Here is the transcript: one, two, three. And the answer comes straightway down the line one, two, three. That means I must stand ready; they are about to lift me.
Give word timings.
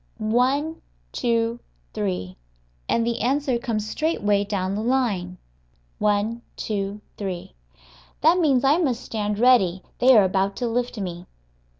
one, 0.33 0.81
two, 1.11 1.59
three. 1.93 2.35
And 2.89 3.05
the 3.05 3.21
answer 3.21 3.59
comes 3.59 3.87
straightway 3.87 4.43
down 4.43 4.73
the 4.73 4.81
line 4.81 5.37
one, 5.99 6.41
two, 6.55 7.01
three. 7.17 7.53
That 8.21 8.39
means 8.39 8.63
I 8.63 8.79
must 8.79 9.03
stand 9.05 9.37
ready; 9.37 9.83
they 9.99 10.17
are 10.17 10.23
about 10.23 10.55
to 10.55 10.67
lift 10.67 10.97
me. 10.97 11.27